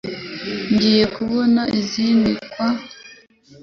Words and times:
Ngiye 0.73 1.03
kubona 1.15 1.61
izindi 1.79 2.31
kawa 2.53 2.81